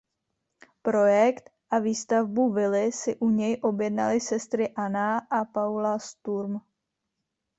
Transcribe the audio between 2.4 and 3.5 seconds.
vily si u